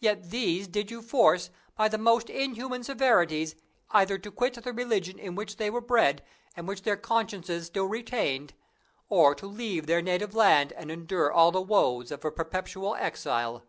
Yet 0.00 0.30
these 0.30 0.68
did 0.68 0.90
you 0.90 1.02
force, 1.02 1.50
by 1.76 1.88
the 1.88 1.98
most 1.98 2.30
inhuman 2.30 2.82
severities, 2.82 3.56
either 3.90 4.16
to 4.16 4.30
quit 4.30 4.54
the 4.54 4.72
religion 4.72 5.18
in 5.18 5.34
which 5.34 5.58
they 5.58 5.68
were 5.68 5.82
bred, 5.82 6.22
and 6.56 6.66
which 6.66 6.80
their 6.80 6.96
consciences 6.96 7.66
still 7.66 7.84
retained, 7.84 8.54
or 9.10 9.34
to 9.34 9.46
leave 9.46 9.86
their 9.86 10.00
native 10.00 10.34
land, 10.34 10.72
and 10.72 10.90
endure 10.90 11.30
all 11.30 11.52
the 11.52 11.60
woes 11.60 12.10
of 12.10 12.24
a 12.24 12.30
perpetual 12.32 12.94
exile. 12.94 13.64